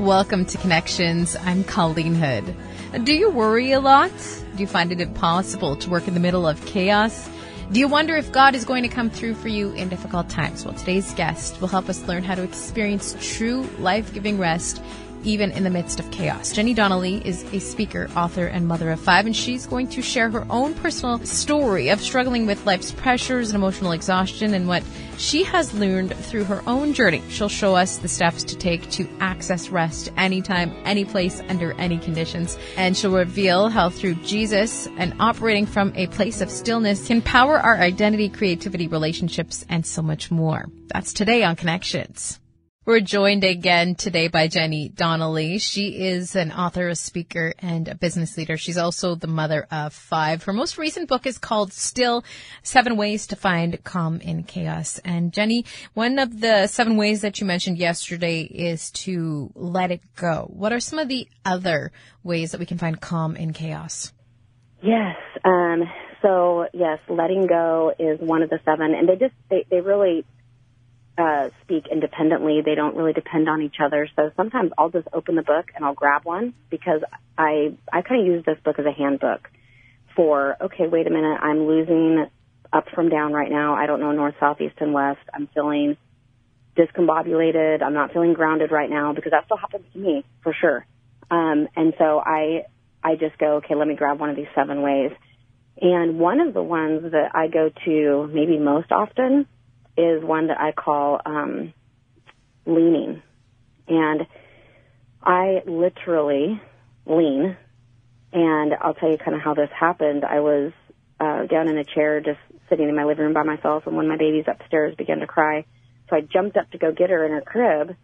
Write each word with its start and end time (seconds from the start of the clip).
Welcome 0.00 0.46
to 0.46 0.56
Connections. 0.56 1.36
I'm 1.36 1.62
Colleen 1.62 2.14
Hood. 2.14 2.56
Do 3.04 3.12
you 3.12 3.28
worry 3.28 3.72
a 3.72 3.80
lot? 3.80 4.10
Do 4.56 4.62
you 4.62 4.66
find 4.66 4.92
it 4.92 4.98
impossible 4.98 5.76
to 5.76 5.90
work 5.90 6.08
in 6.08 6.14
the 6.14 6.20
middle 6.20 6.48
of 6.48 6.64
chaos? 6.64 7.28
Do 7.70 7.78
you 7.78 7.86
wonder 7.86 8.16
if 8.16 8.32
God 8.32 8.54
is 8.54 8.64
going 8.64 8.82
to 8.82 8.88
come 8.88 9.10
through 9.10 9.34
for 9.34 9.48
you 9.48 9.72
in 9.72 9.90
difficult 9.90 10.30
times? 10.30 10.64
Well, 10.64 10.72
today's 10.72 11.12
guest 11.12 11.60
will 11.60 11.68
help 11.68 11.90
us 11.90 12.08
learn 12.08 12.22
how 12.22 12.34
to 12.34 12.42
experience 12.42 13.14
true 13.20 13.68
life 13.78 14.14
giving 14.14 14.38
rest 14.38 14.82
even 15.24 15.50
in 15.52 15.64
the 15.64 15.70
midst 15.70 16.00
of 16.00 16.10
chaos. 16.10 16.52
Jenny 16.52 16.74
Donnelly 16.74 17.22
is 17.26 17.44
a 17.52 17.58
speaker, 17.58 18.10
author, 18.16 18.46
and 18.46 18.66
mother 18.66 18.90
of 18.90 19.00
five, 19.00 19.26
and 19.26 19.36
she's 19.36 19.66
going 19.66 19.88
to 19.88 20.02
share 20.02 20.30
her 20.30 20.46
own 20.50 20.74
personal 20.74 21.18
story 21.24 21.88
of 21.88 22.00
struggling 22.00 22.46
with 22.46 22.66
life's 22.66 22.92
pressures 22.92 23.50
and 23.50 23.56
emotional 23.56 23.92
exhaustion 23.92 24.54
and 24.54 24.66
what 24.66 24.82
she 25.18 25.44
has 25.44 25.74
learned 25.74 26.14
through 26.14 26.44
her 26.44 26.62
own 26.66 26.94
journey. 26.94 27.22
She'll 27.28 27.48
show 27.48 27.76
us 27.76 27.98
the 27.98 28.08
steps 28.08 28.42
to 28.44 28.56
take 28.56 28.90
to 28.92 29.08
access 29.20 29.68
rest 29.68 30.10
anytime, 30.16 30.74
any 30.84 31.04
place, 31.04 31.40
under 31.48 31.72
any 31.74 31.98
conditions. 31.98 32.58
And 32.76 32.96
she'll 32.96 33.12
reveal 33.12 33.68
how 33.68 33.90
through 33.90 34.14
Jesus 34.16 34.88
and 34.96 35.14
operating 35.20 35.66
from 35.66 35.92
a 35.94 36.06
place 36.06 36.40
of 36.40 36.50
stillness 36.50 37.06
can 37.06 37.20
power 37.20 37.58
our 37.58 37.76
identity, 37.76 38.30
creativity, 38.30 38.88
relationships, 38.88 39.64
and 39.68 39.84
so 39.84 40.00
much 40.00 40.30
more. 40.30 40.66
That's 40.88 41.12
today 41.12 41.44
on 41.44 41.56
Connections. 41.56 42.39
We're 42.90 42.98
joined 42.98 43.44
again 43.44 43.94
today 43.94 44.26
by 44.26 44.48
Jenny 44.48 44.88
Donnelly. 44.88 45.58
She 45.58 46.06
is 46.08 46.34
an 46.34 46.50
author, 46.50 46.88
a 46.88 46.96
speaker, 46.96 47.54
and 47.60 47.86
a 47.86 47.94
business 47.94 48.36
leader. 48.36 48.56
She's 48.56 48.76
also 48.76 49.14
the 49.14 49.28
mother 49.28 49.68
of 49.70 49.94
five. 49.94 50.42
Her 50.42 50.52
most 50.52 50.76
recent 50.76 51.08
book 51.08 51.24
is 51.24 51.38
called 51.38 51.72
Still 51.72 52.24
Seven 52.64 52.96
Ways 52.96 53.28
to 53.28 53.36
Find 53.36 53.84
Calm 53.84 54.20
in 54.20 54.42
Chaos. 54.42 54.98
And 55.04 55.32
Jenny, 55.32 55.66
one 55.94 56.18
of 56.18 56.40
the 56.40 56.66
seven 56.66 56.96
ways 56.96 57.20
that 57.20 57.40
you 57.40 57.46
mentioned 57.46 57.78
yesterday 57.78 58.40
is 58.40 58.90
to 58.90 59.52
let 59.54 59.92
it 59.92 60.00
go. 60.16 60.50
What 60.52 60.72
are 60.72 60.80
some 60.80 60.98
of 60.98 61.06
the 61.06 61.28
other 61.44 61.92
ways 62.24 62.50
that 62.50 62.58
we 62.58 62.66
can 62.66 62.78
find 62.78 63.00
calm 63.00 63.36
in 63.36 63.52
chaos? 63.52 64.12
Yes. 64.82 65.14
Um, 65.44 65.84
so 66.22 66.66
yes, 66.72 66.98
letting 67.08 67.46
go 67.46 67.92
is 68.00 68.18
one 68.18 68.42
of 68.42 68.50
the 68.50 68.58
seven, 68.64 68.94
and 68.94 69.08
they 69.08 69.14
just 69.14 69.34
they, 69.48 69.64
they 69.70 69.80
really 69.80 70.24
uh, 71.20 71.50
speak 71.62 71.84
independently. 71.90 72.62
They 72.64 72.74
don't 72.74 72.96
really 72.96 73.12
depend 73.12 73.48
on 73.48 73.62
each 73.62 73.76
other. 73.84 74.08
So 74.16 74.30
sometimes 74.36 74.72
I'll 74.78 74.90
just 74.90 75.08
open 75.12 75.34
the 75.34 75.42
book 75.42 75.66
and 75.74 75.84
I'll 75.84 75.94
grab 75.94 76.24
one 76.24 76.54
because 76.70 77.02
I 77.36 77.76
I 77.92 78.02
kind 78.02 78.22
of 78.22 78.26
use 78.26 78.44
this 78.44 78.58
book 78.64 78.78
as 78.78 78.86
a 78.86 78.92
handbook 78.92 79.48
for 80.16 80.56
okay, 80.60 80.86
wait 80.86 81.06
a 81.06 81.10
minute, 81.10 81.38
I'm 81.40 81.66
losing 81.66 82.26
up 82.72 82.86
from 82.94 83.08
down 83.08 83.32
right 83.32 83.50
now. 83.50 83.74
I 83.74 83.86
don't 83.86 84.00
know 84.00 84.12
north, 84.12 84.34
south, 84.40 84.60
east, 84.60 84.76
and 84.78 84.92
west. 84.92 85.20
I'm 85.34 85.48
feeling 85.54 85.96
discombobulated. 86.76 87.82
I'm 87.82 87.94
not 87.94 88.12
feeling 88.12 88.32
grounded 88.32 88.70
right 88.70 88.88
now 88.88 89.12
because 89.12 89.32
that 89.32 89.44
still 89.44 89.56
happens 89.56 89.84
to 89.92 89.98
me 89.98 90.24
for 90.42 90.54
sure. 90.58 90.86
Um, 91.30 91.68
and 91.76 91.94
so 91.98 92.20
I 92.24 92.64
I 93.02 93.16
just 93.16 93.38
go 93.38 93.56
okay, 93.56 93.74
let 93.74 93.88
me 93.88 93.94
grab 93.94 94.18
one 94.20 94.30
of 94.30 94.36
these 94.36 94.52
seven 94.54 94.82
ways. 94.82 95.12
And 95.82 96.18
one 96.18 96.40
of 96.40 96.54
the 96.54 96.62
ones 96.62 97.12
that 97.12 97.30
I 97.34 97.48
go 97.48 97.70
to 97.84 98.30
maybe 98.32 98.58
most 98.58 98.92
often 98.92 99.46
is 100.00 100.24
one 100.24 100.48
that 100.48 100.60
I 100.60 100.72
call 100.72 101.20
um, 101.24 101.72
leaning. 102.66 103.22
And 103.88 104.26
I 105.22 105.62
literally 105.66 106.60
lean. 107.06 107.56
And 108.32 108.74
I'll 108.80 108.94
tell 108.94 109.10
you 109.10 109.18
kind 109.18 109.34
of 109.34 109.42
how 109.42 109.54
this 109.54 109.70
happened. 109.78 110.24
I 110.24 110.40
was 110.40 110.72
uh, 111.18 111.46
down 111.46 111.68
in 111.68 111.76
a 111.76 111.84
chair 111.84 112.20
just 112.20 112.38
sitting 112.68 112.88
in 112.88 112.94
my 112.94 113.04
living 113.04 113.24
room 113.24 113.34
by 113.34 113.42
myself, 113.42 113.86
and 113.86 113.96
one 113.96 114.04
of 114.04 114.08
my 114.08 114.16
babies 114.16 114.44
upstairs 114.46 114.94
began 114.96 115.18
to 115.18 115.26
cry. 115.26 115.64
So 116.08 116.16
I 116.16 116.20
jumped 116.20 116.56
up 116.56 116.70
to 116.70 116.78
go 116.78 116.92
get 116.92 117.10
her 117.10 117.24
in 117.24 117.32
her 117.32 117.40
crib. 117.40 117.96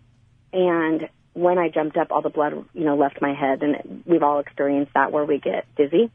And 0.52 1.08
when 1.33 1.58
I 1.58 1.69
jumped 1.69 1.97
up, 1.97 2.08
all 2.11 2.22
the 2.22 2.30
blood, 2.30 2.52
you 2.72 2.84
know, 2.84 2.97
left 2.97 3.20
my 3.20 3.34
head. 3.34 3.62
And 3.62 4.02
we've 4.05 4.22
all 4.22 4.41
experienced 4.41 4.92
that 4.94 5.12
where 5.12 5.24
we 5.24 5.39
get 5.39 5.67
dizzy. 5.77 6.11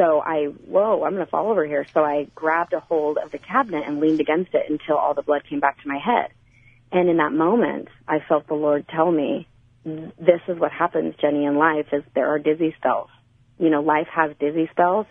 So 0.00 0.18
I, 0.18 0.44
whoa, 0.44 1.04
I'm 1.04 1.12
going 1.12 1.26
to 1.26 1.30
fall 1.30 1.50
over 1.50 1.66
here. 1.66 1.86
So 1.92 2.02
I 2.02 2.26
grabbed 2.34 2.72
a 2.72 2.80
hold 2.80 3.18
of 3.18 3.32
the 3.32 3.38
cabinet 3.38 3.84
and 3.86 4.00
leaned 4.00 4.18
against 4.18 4.54
it 4.54 4.64
until 4.70 4.96
all 4.96 5.12
the 5.12 5.20
blood 5.20 5.42
came 5.46 5.60
back 5.60 5.82
to 5.82 5.88
my 5.88 5.98
head. 5.98 6.30
And 6.90 7.10
in 7.10 7.18
that 7.18 7.34
moment, 7.34 7.88
I 8.08 8.20
felt 8.26 8.48
the 8.48 8.54
Lord 8.54 8.88
tell 8.88 9.12
me, 9.12 9.46
this 9.84 10.40
is 10.48 10.58
what 10.58 10.72
happens, 10.72 11.16
Jenny, 11.20 11.44
in 11.44 11.56
life 11.56 11.88
is 11.92 12.02
there 12.14 12.28
are 12.28 12.38
dizzy 12.38 12.74
spells. 12.78 13.10
You 13.58 13.68
know, 13.68 13.82
life 13.82 14.08
has 14.10 14.30
dizzy 14.40 14.70
spells 14.72 15.04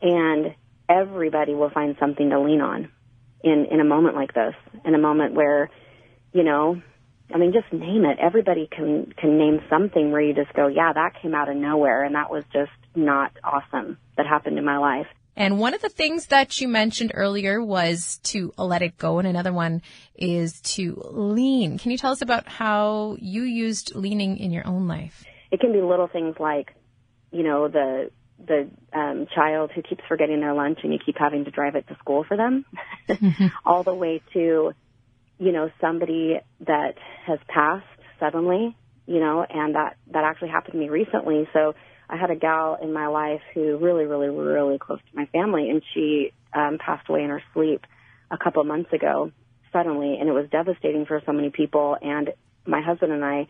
and 0.00 0.54
everybody 0.88 1.54
will 1.54 1.70
find 1.70 1.96
something 1.98 2.30
to 2.30 2.40
lean 2.40 2.60
on 2.60 2.92
in, 3.42 3.66
in 3.68 3.80
a 3.80 3.84
moment 3.84 4.14
like 4.14 4.34
this, 4.34 4.54
in 4.84 4.94
a 4.94 4.98
moment 4.98 5.34
where, 5.34 5.68
you 6.32 6.44
know, 6.44 6.80
I 7.34 7.38
mean, 7.38 7.52
just 7.52 7.72
name 7.72 8.04
it. 8.04 8.18
Everybody 8.20 8.68
can, 8.70 9.12
can 9.18 9.36
name 9.36 9.62
something 9.68 10.12
where 10.12 10.20
you 10.20 10.32
just 10.32 10.52
go, 10.54 10.68
yeah, 10.68 10.92
that 10.92 11.20
came 11.20 11.34
out 11.34 11.48
of 11.48 11.56
nowhere 11.56 12.04
and 12.04 12.14
that 12.14 12.30
was 12.30 12.44
just 12.52 12.70
not 12.98 13.32
awesome 13.42 13.98
that 14.16 14.26
happened 14.26 14.58
in 14.58 14.64
my 14.64 14.78
life. 14.78 15.06
And 15.38 15.60
one 15.60 15.72
of 15.72 15.80
the 15.80 15.88
things 15.88 16.26
that 16.26 16.60
you 16.60 16.66
mentioned 16.66 17.12
earlier 17.14 17.62
was 17.62 18.18
to 18.24 18.52
let 18.58 18.82
it 18.82 18.98
go, 18.98 19.20
and 19.20 19.28
another 19.28 19.52
one 19.52 19.82
is 20.16 20.60
to 20.62 21.00
lean. 21.12 21.78
Can 21.78 21.92
you 21.92 21.96
tell 21.96 22.10
us 22.10 22.22
about 22.22 22.48
how 22.48 23.16
you 23.20 23.42
used 23.42 23.94
leaning 23.94 24.38
in 24.38 24.50
your 24.50 24.66
own 24.66 24.88
life? 24.88 25.24
It 25.52 25.60
can 25.60 25.72
be 25.72 25.80
little 25.80 26.08
things 26.08 26.34
like, 26.40 26.74
you 27.30 27.44
know, 27.44 27.68
the 27.68 28.10
the 28.44 28.68
um, 28.92 29.26
child 29.32 29.70
who 29.74 29.82
keeps 29.82 30.02
forgetting 30.08 30.40
their 30.40 30.54
lunch 30.54 30.80
and 30.82 30.92
you 30.92 30.98
keep 31.04 31.16
having 31.18 31.44
to 31.44 31.50
drive 31.50 31.76
it 31.76 31.86
to 31.88 31.96
school 31.98 32.24
for 32.24 32.36
them, 32.36 32.64
all 33.64 33.84
the 33.84 33.94
way 33.94 34.20
to, 34.32 34.72
you 35.38 35.52
know, 35.52 35.70
somebody 35.80 36.40
that 36.66 36.94
has 37.26 37.38
passed 37.48 37.86
suddenly, 38.18 38.76
you 39.06 39.20
know, 39.20 39.46
and 39.48 39.76
that 39.76 39.96
that 40.10 40.24
actually 40.24 40.48
happened 40.48 40.72
to 40.72 40.78
me 40.78 40.88
recently. 40.88 41.48
So 41.52 41.74
I 42.08 42.16
had 42.16 42.30
a 42.30 42.36
gal 42.36 42.78
in 42.80 42.92
my 42.92 43.08
life 43.08 43.42
who 43.54 43.76
really, 43.76 44.04
really, 44.04 44.28
really 44.28 44.78
close 44.78 45.00
to 45.10 45.16
my 45.16 45.26
family, 45.26 45.68
and 45.70 45.82
she 45.94 46.32
um, 46.54 46.78
passed 46.78 47.08
away 47.08 47.22
in 47.22 47.30
her 47.30 47.42
sleep 47.52 47.84
a 48.30 48.38
couple 48.38 48.62
months 48.64 48.92
ago 48.92 49.32
suddenly, 49.72 50.16
and 50.18 50.28
it 50.28 50.32
was 50.32 50.46
devastating 50.50 51.04
for 51.06 51.20
so 51.26 51.32
many 51.32 51.50
people. 51.50 51.96
And 52.00 52.30
my 52.66 52.80
husband 52.80 53.12
and 53.12 53.24
I, 53.24 53.46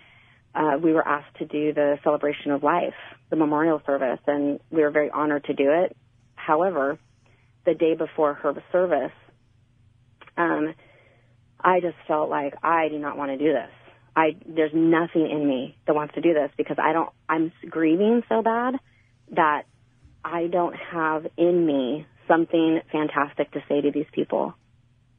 uh, 0.54 0.78
we 0.78 0.92
were 0.92 1.06
asked 1.06 1.36
to 1.38 1.46
do 1.46 1.72
the 1.72 1.98
celebration 2.02 2.50
of 2.50 2.62
life, 2.62 2.94
the 3.30 3.36
memorial 3.36 3.80
service, 3.86 4.20
and 4.26 4.58
we 4.70 4.82
were 4.82 4.90
very 4.90 5.10
honored 5.10 5.44
to 5.44 5.54
do 5.54 5.70
it. 5.70 5.96
However, 6.34 6.98
the 7.64 7.74
day 7.74 7.94
before 7.94 8.34
her 8.34 8.54
service, 8.72 9.12
um, 10.36 10.74
I 11.60 11.80
just 11.80 11.96
felt 12.06 12.30
like 12.30 12.54
I 12.62 12.88
do 12.88 12.98
not 12.98 13.16
want 13.16 13.30
to 13.32 13.38
do 13.38 13.52
this. 13.52 13.70
I 14.18 14.34
there's 14.44 14.72
nothing 14.74 15.30
in 15.30 15.46
me 15.46 15.76
that 15.86 15.94
wants 15.94 16.14
to 16.14 16.20
do 16.20 16.34
this 16.34 16.50
because 16.56 16.76
I 16.82 16.92
don't 16.92 17.10
I'm 17.28 17.52
grieving 17.70 18.24
so 18.28 18.42
bad 18.42 18.74
that 19.30 19.62
I 20.24 20.48
don't 20.48 20.74
have 20.74 21.28
in 21.36 21.64
me 21.64 22.04
something 22.26 22.80
fantastic 22.90 23.52
to 23.52 23.60
say 23.68 23.80
to 23.80 23.92
these 23.92 24.10
people. 24.12 24.54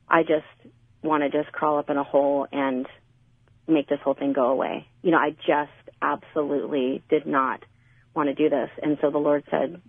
I 0.05 0.23
just 0.23 0.73
want 1.01 1.23
to 1.23 1.29
just 1.29 1.53
crawl 1.53 1.79
up 1.79 1.89
in 1.89 1.95
a 1.95 2.03
hole 2.03 2.45
and 2.51 2.85
make 3.69 3.87
this 3.87 3.99
whole 4.03 4.15
thing 4.15 4.33
go 4.33 4.47
away. 4.47 4.85
You 5.01 5.11
know, 5.11 5.17
I 5.17 5.29
just 5.47 5.71
absolutely 6.01 7.01
did 7.09 7.25
not 7.25 7.63
want 8.13 8.27
to 8.27 8.35
do 8.35 8.49
this. 8.49 8.69
And 8.83 8.97
so 8.99 9.11
the 9.11 9.17
Lord 9.17 9.45
said, 9.49 9.81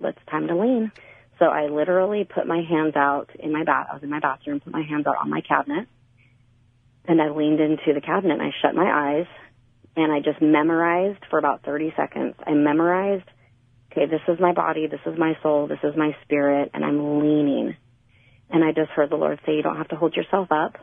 let's 0.00 0.18
time 0.28 0.48
to 0.48 0.56
lean. 0.56 0.90
So 1.38 1.44
I 1.44 1.68
literally 1.68 2.24
put 2.24 2.48
my 2.48 2.62
hands 2.68 2.96
out 2.96 3.30
in 3.38 3.52
my 3.52 3.62
bath. 3.62 3.86
I 3.90 3.94
was 3.94 4.02
in 4.02 4.10
my 4.10 4.20
bathroom, 4.20 4.58
put 4.58 4.72
my 4.72 4.82
hands 4.82 5.06
out 5.06 5.18
on 5.22 5.30
my 5.30 5.42
cabinet 5.42 5.86
and 7.08 7.20
I 7.20 7.30
leaned 7.30 7.60
into 7.60 7.92
the 7.94 8.00
cabinet 8.00 8.34
and 8.34 8.42
I 8.42 8.50
shut 8.62 8.74
my 8.74 9.18
eyes 9.18 9.26
and 9.96 10.12
I 10.12 10.20
just 10.20 10.42
memorized 10.42 11.24
for 11.30 11.38
about 11.38 11.62
30 11.64 11.94
seconds. 11.96 12.34
I 12.46 12.52
memorized, 12.52 13.28
okay, 13.90 14.06
this 14.06 14.20
is 14.28 14.38
my 14.38 14.52
body, 14.52 14.86
this 14.86 15.00
is 15.06 15.18
my 15.18 15.34
soul, 15.42 15.66
this 15.68 15.78
is 15.82 15.96
my 15.96 16.14
spirit, 16.24 16.70
and 16.74 16.84
I'm 16.84 17.20
leaning. 17.20 17.76
And 18.50 18.62
I 18.62 18.72
just 18.72 18.90
heard 18.90 19.10
the 19.10 19.16
Lord 19.16 19.40
say, 19.46 19.54
you 19.54 19.62
don't 19.62 19.78
have 19.78 19.88
to 19.88 19.96
hold 19.96 20.14
yourself 20.14 20.48
up. 20.50 20.76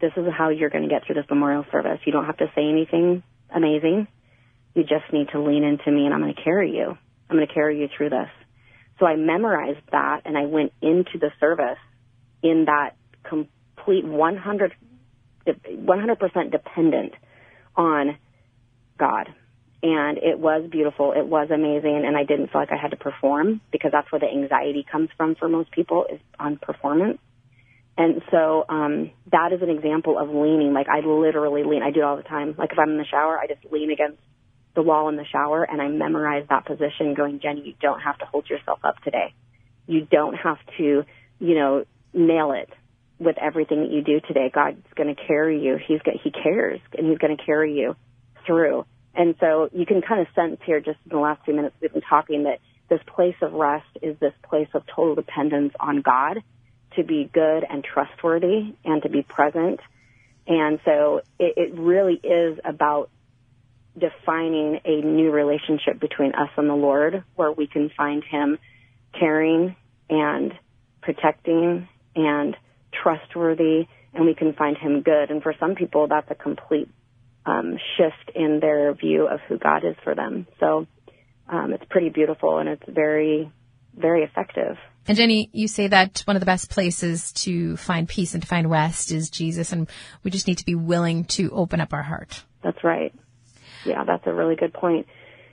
This 0.00 0.12
is 0.16 0.24
how 0.36 0.48
you're 0.48 0.70
going 0.70 0.82
to 0.82 0.90
get 0.90 1.06
through 1.06 1.14
this 1.14 1.24
memorial 1.30 1.64
service. 1.70 2.00
You 2.04 2.12
don't 2.12 2.26
have 2.26 2.36
to 2.38 2.46
say 2.54 2.68
anything 2.68 3.22
amazing. 3.54 4.08
You 4.74 4.82
just 4.82 5.12
need 5.12 5.28
to 5.32 5.40
lean 5.40 5.62
into 5.62 5.90
me 5.90 6.04
and 6.04 6.12
I'm 6.12 6.20
going 6.20 6.34
to 6.34 6.42
carry 6.42 6.72
you. 6.72 6.98
I'm 7.30 7.36
going 7.36 7.46
to 7.46 7.54
carry 7.54 7.80
you 7.80 7.88
through 7.96 8.10
this. 8.10 8.28
So 8.98 9.06
I 9.06 9.16
memorized 9.16 9.80
that 9.92 10.22
and 10.24 10.36
I 10.36 10.46
went 10.46 10.72
into 10.82 11.18
the 11.20 11.30
service 11.40 11.78
in 12.42 12.64
that 12.66 12.96
complete 13.22 13.53
complete 13.84 14.04
100 14.04 14.72
100% 15.46 16.50
dependent 16.50 17.12
on 17.76 18.16
God. 18.98 19.28
And 19.82 20.16
it 20.16 20.38
was 20.38 20.66
beautiful. 20.70 21.12
It 21.12 21.26
was 21.26 21.50
amazing. 21.50 22.04
And 22.06 22.16
I 22.16 22.24
didn't 22.24 22.50
feel 22.50 22.62
like 22.62 22.72
I 22.72 22.80
had 22.80 22.92
to 22.92 22.96
perform 22.96 23.60
because 23.70 23.92
that's 23.92 24.10
where 24.10 24.20
the 24.20 24.26
anxiety 24.26 24.86
comes 24.90 25.10
from 25.18 25.34
for 25.34 25.46
most 25.46 25.70
people 25.70 26.06
is 26.10 26.18
on 26.40 26.56
performance. 26.56 27.18
And 27.98 28.22
so, 28.30 28.64
um, 28.70 29.10
that 29.30 29.52
is 29.52 29.60
an 29.60 29.68
example 29.68 30.18
of 30.18 30.30
leaning. 30.30 30.72
Like 30.72 30.88
I 30.88 31.00
literally 31.00 31.62
lean. 31.62 31.82
I 31.82 31.90
do 31.90 32.00
it 32.00 32.04
all 32.04 32.16
the 32.16 32.22
time. 32.22 32.54
Like 32.56 32.72
if 32.72 32.78
I'm 32.78 32.90
in 32.90 32.96
the 32.96 33.04
shower, 33.04 33.38
I 33.38 33.46
just 33.46 33.70
lean 33.70 33.90
against 33.90 34.18
the 34.74 34.82
wall 34.82 35.10
in 35.10 35.16
the 35.16 35.26
shower 35.26 35.62
and 35.62 35.82
I 35.82 35.88
memorize 35.88 36.46
that 36.48 36.64
position 36.64 37.12
going, 37.14 37.40
Jenny, 37.40 37.60
you 37.60 37.74
don't 37.82 38.00
have 38.00 38.16
to 38.18 38.24
hold 38.24 38.48
yourself 38.48 38.78
up 38.82 39.02
today. 39.02 39.34
You 39.86 40.06
don't 40.10 40.34
have 40.34 40.58
to, 40.78 41.04
you 41.38 41.54
know, 41.54 41.84
nail 42.14 42.52
it 42.52 42.70
with 43.18 43.36
everything 43.38 43.80
that 43.80 43.90
you 43.90 44.02
do 44.02 44.20
today. 44.20 44.50
God's 44.52 44.82
going 44.94 45.14
to 45.14 45.22
carry 45.26 45.62
you. 45.62 45.78
He's 45.84 46.00
got, 46.02 46.14
he 46.22 46.30
cares 46.30 46.80
and 46.96 47.08
he's 47.08 47.18
going 47.18 47.36
to 47.36 47.42
carry 47.42 47.78
you 47.78 47.96
through. 48.46 48.84
And 49.14 49.36
so 49.38 49.68
you 49.72 49.86
can 49.86 50.02
kind 50.02 50.20
of 50.20 50.26
sense 50.34 50.58
here 50.64 50.80
just 50.80 50.98
in 51.04 51.10
the 51.10 51.20
last 51.20 51.44
few 51.44 51.54
minutes 51.54 51.76
we've 51.80 51.92
been 51.92 52.02
talking 52.02 52.44
that 52.44 52.60
this 52.88 53.00
place 53.06 53.36
of 53.40 53.52
rest 53.52 53.86
is 54.02 54.18
this 54.18 54.34
place 54.42 54.68
of 54.74 54.82
total 54.86 55.14
dependence 55.14 55.72
on 55.78 56.02
God 56.02 56.42
to 56.96 57.04
be 57.04 57.30
good 57.32 57.64
and 57.68 57.82
trustworthy 57.84 58.74
and 58.84 59.02
to 59.02 59.08
be 59.08 59.22
present. 59.22 59.80
And 60.46 60.80
so 60.84 61.22
it, 61.38 61.54
it 61.56 61.74
really 61.74 62.20
is 62.22 62.58
about 62.64 63.10
defining 63.96 64.80
a 64.84 65.00
new 65.00 65.30
relationship 65.30 66.00
between 66.00 66.34
us 66.34 66.50
and 66.56 66.68
the 66.68 66.74
Lord 66.74 67.22
where 67.36 67.52
we 67.52 67.66
can 67.66 67.90
find 67.96 68.22
Him 68.24 68.58
caring 69.18 69.76
and 70.10 70.52
protecting 71.00 71.88
and 72.16 72.56
trustworthy 73.02 73.86
and 74.12 74.24
we 74.24 74.34
can 74.34 74.52
find 74.54 74.76
Him 74.76 75.02
good. 75.02 75.30
And 75.30 75.42
for 75.42 75.54
some 75.58 75.74
people, 75.74 76.08
that's 76.08 76.30
a 76.30 76.34
complete 76.34 76.88
um, 77.46 77.78
shift 77.96 78.34
in 78.34 78.60
their 78.60 78.94
view 78.94 79.26
of 79.26 79.40
who 79.48 79.58
God 79.58 79.84
is 79.84 79.96
for 80.02 80.14
them. 80.14 80.46
So 80.60 80.86
um, 81.48 81.72
it's 81.72 81.84
pretty 81.90 82.08
beautiful 82.08 82.58
and 82.58 82.68
it's 82.68 82.82
very, 82.88 83.50
very 83.96 84.22
effective. 84.22 84.76
And 85.06 85.16
Jenny, 85.16 85.50
you 85.52 85.68
say 85.68 85.88
that 85.88 86.22
one 86.24 86.36
of 86.36 86.40
the 86.40 86.46
best 86.46 86.70
places 86.70 87.32
to 87.32 87.76
find 87.76 88.08
peace 88.08 88.32
and 88.32 88.42
to 88.42 88.48
find 88.48 88.70
rest 88.70 89.12
is 89.12 89.28
Jesus, 89.28 89.70
and 89.70 89.86
we 90.22 90.30
just 90.30 90.46
need 90.46 90.58
to 90.58 90.64
be 90.64 90.74
willing 90.74 91.24
to 91.26 91.50
open 91.50 91.80
up 91.80 91.92
our 91.92 92.02
heart. 92.02 92.42
That's 92.62 92.82
right. 92.82 93.14
Yeah, 93.84 94.04
that's 94.04 94.26
a 94.26 94.32
really 94.32 94.56
good 94.56 94.72
point. 94.72 95.06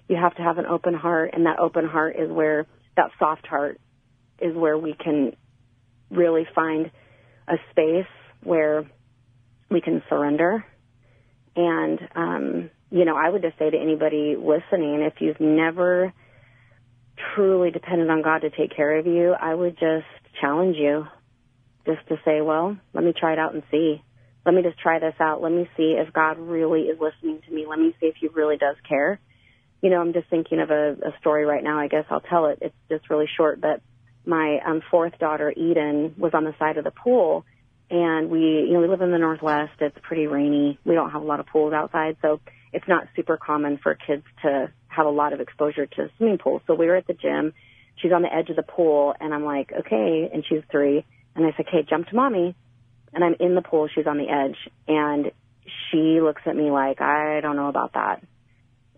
You 0.07 0.15
have 0.15 0.35
to 0.35 0.41
have 0.41 0.57
an 0.57 0.65
open 0.65 0.93
heart, 0.93 1.31
and 1.33 1.45
that 1.47 1.59
open 1.59 1.85
heart 1.85 2.15
is 2.17 2.31
where 2.31 2.65
that 2.95 3.11
soft 3.19 3.45
heart 3.45 3.81
is 4.39 4.55
where 4.55 4.77
we 4.77 4.93
can 4.93 5.35
really 6.09 6.47
find 6.55 6.89
a 7.51 7.57
space 7.71 8.07
where 8.44 8.86
we 9.69 9.81
can 9.81 10.01
surrender. 10.09 10.65
And, 11.56 12.00
um, 12.15 12.69
you 12.89 13.06
know, 13.06 13.15
I 13.15 13.30
would 13.30 13.42
just 13.42 13.59
say 13.59 13.69
to 13.69 13.77
anybody 13.77 14.36
listening, 14.38 15.01
if 15.01 15.15
you've 15.19 15.39
never 15.39 16.13
truly 17.36 17.71
depended 17.71 18.09
on 18.09 18.21
God 18.21 18.39
to 18.39 18.50
take 18.50 18.75
care 18.75 18.98
of 18.98 19.06
you, 19.06 19.33
I 19.33 19.53
would 19.53 19.77
just 19.77 20.07
challenge 20.39 20.77
you 20.77 21.06
just 21.86 22.07
to 22.07 22.15
say, 22.24 22.42
well, 22.42 22.77
let 22.94 23.03
me 23.03 23.13
try 23.18 23.33
it 23.33 23.39
out 23.39 23.53
and 23.53 23.63
see. 23.69 24.01
Let 24.45 24.56
me 24.56 24.63
just 24.63 24.80
try 24.80 25.00
this 25.00 25.13
out. 25.19 25.42
Let 25.42 25.51
me 25.51 25.69
see 25.77 25.95
if 25.98 26.13
God 26.13 26.39
really 26.39 26.81
is 26.83 27.00
listening 27.00 27.42
to 27.48 27.53
me. 27.53 27.65
Let 27.68 27.80
me 27.80 27.94
see 28.00 28.07
if 28.07 28.15
he 28.19 28.27
really 28.27 28.57
does 28.57 28.75
care. 28.88 29.19
You 29.81 29.89
know, 29.89 30.00
I'm 30.00 30.13
just 30.13 30.30
thinking 30.30 30.59
of 30.59 30.71
a, 30.71 30.94
a 30.94 31.13
story 31.19 31.45
right 31.45 31.63
now. 31.63 31.80
I 31.80 31.88
guess 31.88 32.06
I'll 32.09 32.21
tell 32.21 32.48
it. 32.48 32.59
It's 32.62 32.75
just 32.89 33.09
really 33.09 33.27
short, 33.38 33.62
but 33.62 33.81
my 34.25 34.59
um, 34.65 34.81
fourth 34.89 35.18
daughter, 35.19 35.51
Eden, 35.51 36.15
was 36.18 36.33
on 36.33 36.44
the 36.44 36.53
side 36.59 36.77
of 36.77 36.83
the 36.83 36.91
pool 36.91 37.45
and 37.91 38.29
we, 38.29 38.39
you 38.39 38.73
know, 38.73 38.79
we 38.79 38.88
live 38.88 39.01
in 39.01 39.12
the 39.12 39.18
Northwest. 39.18 39.73
It's 39.81 39.97
pretty 40.01 40.25
rainy. 40.25 40.79
We 40.85 40.95
don't 40.95 41.12
have 41.12 41.21
a 41.21 41.25
lot 41.25 41.41
of 41.41 41.47
pools 41.47 41.73
outside, 41.73 42.15
so 42.21 42.39
it's 42.71 42.88
not 42.88 43.07
super 43.18 43.35
common 43.35 43.79
for 43.83 43.95
kids 43.95 44.23
to 44.44 44.71
have 44.88 45.06
a 45.06 45.09
lot 45.09 45.33
of 45.33 45.41
exposure 45.41 45.85
to 45.85 46.09
swimming 46.18 46.38
pools. 46.38 46.62
So 46.68 46.73
we 46.73 46.88
were 46.88 46.95
at 46.95 47.06
the 47.06 47.13
gym. 47.13 47.53
She's 47.97 48.13
on 48.13 48.21
the 48.21 48.33
edge 48.33 48.50
of 48.50 48.56
the 48.56 48.63
pool, 48.63 49.13
and 49.19 49.33
I'm 49.33 49.44
like, 49.44 49.73
okay. 49.73 50.29
And 50.33 50.45
she's 50.47 50.62
three, 50.71 51.06
and 51.35 51.45
I 51.45 51.50
said, 51.57 51.65
okay, 51.67 51.85
jump 51.88 52.07
to 52.07 52.15
mommy. 52.15 52.56
And 53.13 53.25
I'm 53.25 53.35
in 53.41 53.56
the 53.56 53.62
pool. 53.62 53.89
She's 53.94 54.07
on 54.07 54.17
the 54.17 54.29
edge, 54.29 54.57
and 54.88 55.31
she 55.91 56.21
looks 56.21 56.44
at 56.45 56.56
me 56.56 56.71
like, 56.71 57.01
I 57.01 57.41
don't 57.41 57.57
know 57.57 57.67
about 57.67 57.94
that. 57.95 58.24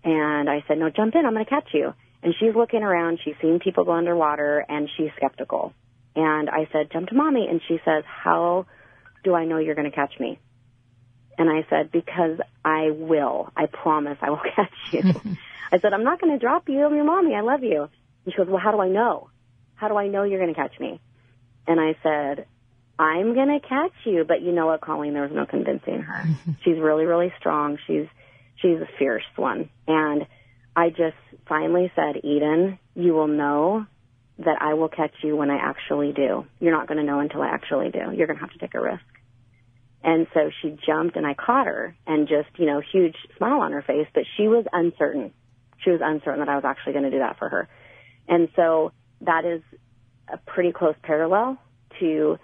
And 0.04 0.48
I 0.48 0.64
said, 0.68 0.78
no, 0.78 0.92
jump 0.92 1.16
in. 1.16 1.26
I'm 1.26 1.34
going 1.34 1.46
to 1.46 1.50
catch 1.50 1.70
you. 1.74 1.96
And 2.24 2.34
she's 2.40 2.56
looking 2.56 2.84
around. 2.84 3.20
She's 3.24 3.36
seen 3.42 3.60
people 3.60 3.84
go 3.84 3.92
underwater, 3.92 4.66
and 4.68 4.90
she's 4.96 5.10
skeptical. 5.18 5.74
And 6.16 6.50
I 6.50 6.68
said, 6.72 6.90
jump 6.92 7.10
to 7.10 7.16
mommy. 7.16 7.48
And 7.50 7.62
she 7.68 7.80
says, 7.84 8.04
how 8.06 8.66
do 9.24 9.36
I 9.36 9.46
know 9.46 9.58
you're 9.58 9.76
going 9.76 9.90
to 9.90 9.96
catch 9.96 10.14
me? 10.20 10.40
And 11.38 11.50
I 11.50 11.66
said, 11.70 11.92
because 11.92 12.40
I 12.64 12.92
will. 12.92 13.52
I 13.58 13.66
promise 13.66 14.18
I 14.22 14.30
will 14.30 14.42
catch 14.56 14.72
you. 14.92 15.02
I 15.72 15.80
said, 15.80 15.94
I'm 15.94 16.04
not 16.04 16.22
going 16.22 16.32
to 16.32 16.40
drop 16.40 16.70
you. 16.70 16.86
I'm 16.86 16.96
your 16.96 17.04
mommy. 17.04 17.36
I 17.36 17.42
love 17.42 17.64
you. 17.64 17.90
And 18.26 18.34
she 18.34 18.38
goes, 18.38 18.48
well, 18.48 18.62
how 18.64 18.72
do 18.72 18.80
I 18.80 18.90
know? 18.90 19.30
How 19.76 19.88
do 19.88 19.98
I 19.98 20.08
know 20.08 20.24
you're 20.24 20.40
going 20.40 20.54
to 20.54 20.60
catch 20.60 20.80
me? 20.80 21.02
And 21.68 21.80
I 21.80 21.96
said, 22.04 22.46
I'm 23.00 23.34
going 23.34 23.60
to 23.60 23.68
catch 23.68 23.94
you. 24.06 24.24
But 24.26 24.42
you 24.42 24.52
know 24.52 24.68
what, 24.68 24.82
Colleen? 24.82 25.14
There 25.14 25.24
was 25.24 25.32
no 25.34 25.46
convincing 25.46 26.02
her. 26.02 26.26
she's 26.64 26.78
really, 26.78 27.06
really 27.06 27.34
strong. 27.40 27.80
She's, 27.88 28.06
she's 28.58 28.78
a 28.80 28.88
fierce 29.00 29.24
one. 29.36 29.70
And 29.88 30.28
I 30.76 30.90
just 30.90 31.16
finally 31.48 31.92
said, 31.96 32.24
Eden, 32.24 32.80
you 32.96 33.14
will 33.14 33.28
know 33.28 33.86
that 34.40 34.62
I 34.62 34.74
will 34.74 34.90
catch 34.90 35.14
you 35.24 35.36
when 35.36 35.52
I 35.52 35.58
actually 35.58 36.12
do. 36.14 36.46
You're 36.60 36.72
not 36.72 36.88
going 36.88 36.98
to 36.98 37.04
know 37.04 37.20
until 37.20 37.42
I 37.42 37.50
actually 37.50 37.92
do. 37.92 38.12
You're 38.16 38.28
going 38.28 38.40
to 38.40 38.46
have 38.46 38.54
to 38.54 38.60
take 38.60 38.74
a 38.74 38.82
risk. 38.82 39.04
And 40.04 40.28
so 40.34 40.50
she 40.62 40.78
jumped 40.86 41.16
and 41.16 41.26
I 41.26 41.34
caught 41.34 41.68
her 41.68 41.96
and 42.06 42.28
just, 42.28 42.50
you 42.58 42.66
know, 42.66 42.82
huge 42.92 43.16
smile 43.38 43.62
on 43.62 43.72
her 43.72 43.82
face, 43.82 44.08
but 44.14 44.24
she 44.36 44.48
was 44.48 44.66
uncertain. 44.74 45.32
She 45.84 45.92
was 45.92 46.02
uncertain 46.04 46.40
that 46.40 46.50
I 46.50 46.56
was 46.56 46.66
actually 46.66 46.94
going 46.94 47.06
to 47.06 47.12
do 47.12 47.20
that 47.20 47.38
for 47.38 47.48
her. 47.48 47.70
And 48.28 48.50
so 48.56 48.92
that 49.22 49.46
is 49.46 49.62
a 50.32 50.38
pretty 50.38 50.72
close 50.72 50.96
parallel 51.04 51.58
to 52.00 52.38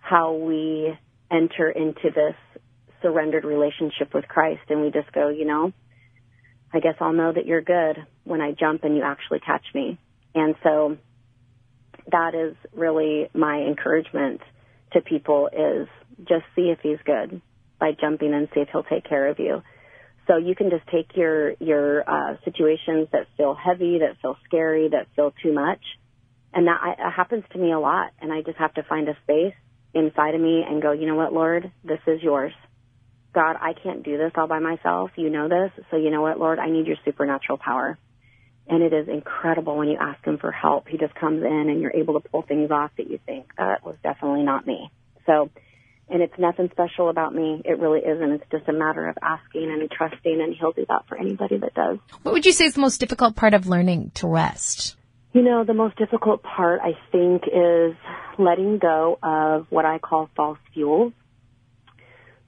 how 0.00 0.34
we 0.34 0.96
enter 1.30 1.70
into 1.70 2.10
this 2.14 2.34
surrendered 3.02 3.44
relationship 3.44 4.12
with 4.12 4.26
Christ 4.28 4.62
and 4.68 4.82
we 4.82 4.90
just 4.90 5.10
go, 5.12 5.28
you 5.28 5.44
know, 5.44 5.72
I 6.76 6.80
guess 6.80 6.96
I'll 7.00 7.14
know 7.14 7.32
that 7.32 7.46
you're 7.46 7.62
good 7.62 8.04
when 8.24 8.42
I 8.42 8.52
jump 8.52 8.84
and 8.84 8.94
you 8.94 9.02
actually 9.02 9.40
catch 9.40 9.64
me. 9.74 9.98
And 10.34 10.54
so 10.62 10.98
that 12.12 12.34
is 12.34 12.54
really 12.74 13.30
my 13.32 13.62
encouragement 13.62 14.42
to 14.92 15.00
people 15.00 15.48
is 15.48 15.88
just 16.28 16.44
see 16.54 16.68
if 16.68 16.80
he's 16.82 16.98
good 17.06 17.40
by 17.80 17.92
jumping 17.98 18.34
and 18.34 18.48
see 18.52 18.60
if 18.60 18.68
he'll 18.70 18.82
take 18.82 19.08
care 19.08 19.28
of 19.28 19.38
you. 19.38 19.62
So 20.26 20.36
you 20.36 20.54
can 20.54 20.68
just 20.68 20.86
take 20.88 21.16
your 21.16 21.52
your 21.60 22.02
uh, 22.08 22.36
situations 22.44 23.08
that 23.12 23.26
feel 23.38 23.54
heavy, 23.54 24.00
that 24.00 24.20
feel 24.20 24.36
scary, 24.44 24.90
that 24.90 25.06
feel 25.16 25.32
too 25.42 25.54
much, 25.54 25.80
and 26.52 26.66
that 26.66 26.78
I, 26.82 27.10
happens 27.10 27.44
to 27.52 27.58
me 27.58 27.72
a 27.72 27.78
lot. 27.78 28.10
And 28.20 28.32
I 28.32 28.42
just 28.42 28.58
have 28.58 28.74
to 28.74 28.82
find 28.82 29.08
a 29.08 29.16
space 29.22 29.54
inside 29.94 30.34
of 30.34 30.42
me 30.42 30.62
and 30.68 30.82
go, 30.82 30.92
you 30.92 31.06
know 31.06 31.14
what, 31.14 31.32
Lord, 31.32 31.72
this 31.84 32.00
is 32.06 32.22
yours. 32.22 32.52
God, 33.36 33.56
I 33.60 33.74
can't 33.74 34.02
do 34.02 34.16
this 34.16 34.32
all 34.34 34.46
by 34.46 34.60
myself. 34.60 35.10
You 35.16 35.28
know 35.28 35.46
this, 35.46 35.70
so 35.90 35.98
you 35.98 36.10
know 36.10 36.22
what, 36.22 36.40
Lord, 36.40 36.58
I 36.58 36.70
need 36.70 36.86
your 36.86 36.96
supernatural 37.04 37.58
power. 37.58 37.98
And 38.66 38.82
it 38.82 38.94
is 38.94 39.08
incredible 39.08 39.76
when 39.76 39.88
you 39.88 39.98
ask 40.00 40.24
him 40.24 40.38
for 40.38 40.50
help. 40.50 40.88
He 40.88 40.96
just 40.96 41.14
comes 41.14 41.44
in 41.44 41.68
and 41.68 41.82
you're 41.82 41.92
able 41.92 42.18
to 42.18 42.26
pull 42.26 42.40
things 42.42 42.70
off 42.70 42.90
that 42.96 43.10
you 43.10 43.20
think 43.26 43.46
that 43.58 43.84
was 43.84 43.96
definitely 44.02 44.42
not 44.42 44.66
me. 44.66 44.90
So 45.26 45.50
and 46.08 46.22
it's 46.22 46.38
nothing 46.38 46.70
special 46.70 47.08
about 47.08 47.34
me. 47.34 47.62
It 47.64 47.78
really 47.78 48.00
isn't. 48.00 48.32
It's 48.32 48.44
just 48.50 48.68
a 48.68 48.72
matter 48.72 49.08
of 49.08 49.18
asking 49.20 49.70
and 49.70 49.90
trusting, 49.90 50.40
and 50.40 50.54
He'll 50.58 50.72
do 50.72 50.86
that 50.88 51.06
for 51.08 51.18
anybody 51.18 51.58
that 51.58 51.74
does. 51.74 51.98
What 52.22 52.32
would 52.32 52.46
you 52.46 52.52
say 52.52 52.64
is 52.64 52.74
the 52.74 52.80
most 52.80 53.00
difficult 53.00 53.34
part 53.34 53.54
of 53.54 53.66
learning 53.66 54.12
to 54.14 54.28
rest? 54.28 54.96
You 55.32 55.42
know, 55.42 55.64
the 55.64 55.74
most 55.74 55.96
difficult 55.96 56.42
part, 56.42 56.80
I 56.82 56.92
think, 57.10 57.42
is 57.46 57.96
letting 58.38 58.78
go 58.78 59.18
of 59.22 59.66
what 59.68 59.84
I 59.84 59.98
call 59.98 60.30
false 60.36 60.58
fuels. 60.72 61.12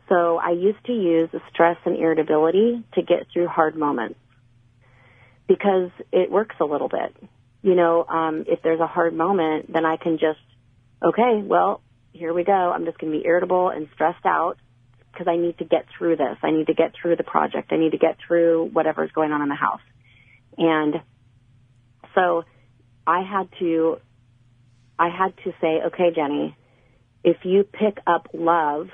So 0.08 0.38
I 0.38 0.50
used 0.50 0.84
to 0.86 0.92
use 0.92 1.28
stress 1.52 1.76
and 1.84 1.96
irritability 1.96 2.84
to 2.94 3.02
get 3.02 3.26
through 3.32 3.48
hard 3.48 3.76
moments 3.76 4.18
because 5.46 5.90
it 6.12 6.30
works 6.30 6.56
a 6.60 6.64
little 6.64 6.88
bit. 6.88 7.14
You 7.62 7.74
know, 7.74 8.04
um, 8.04 8.44
if 8.46 8.62
there's 8.62 8.80
a 8.80 8.86
hard 8.86 9.14
moment, 9.14 9.72
then 9.72 9.84
I 9.84 9.96
can 9.96 10.18
just, 10.18 10.38
okay, 11.02 11.42
well, 11.44 11.82
here 12.12 12.32
we 12.32 12.44
go. 12.44 12.52
I'm 12.52 12.84
just 12.84 12.98
going 12.98 13.12
to 13.12 13.18
be 13.18 13.26
irritable 13.26 13.68
and 13.70 13.88
stressed 13.94 14.24
out 14.24 14.56
because 15.12 15.26
I 15.28 15.36
need 15.36 15.58
to 15.58 15.64
get 15.64 15.86
through 15.96 16.16
this. 16.16 16.36
I 16.42 16.52
need 16.52 16.68
to 16.68 16.74
get 16.74 16.92
through 17.00 17.16
the 17.16 17.24
project. 17.24 17.72
I 17.72 17.76
need 17.76 17.92
to 17.92 17.98
get 17.98 18.16
through 18.26 18.70
whatever's 18.72 19.10
going 19.12 19.32
on 19.32 19.42
in 19.42 19.48
the 19.48 19.54
house. 19.54 19.80
And 20.56 20.94
so 22.14 22.44
I 23.06 23.22
had 23.22 23.48
to, 23.58 23.98
I 24.98 25.08
had 25.08 25.36
to 25.44 25.52
say, 25.60 25.80
okay, 25.86 26.12
Jenny, 26.14 26.56
if 27.24 27.38
you 27.44 27.64
pick 27.64 27.98
up 28.06 28.28
love 28.32 28.88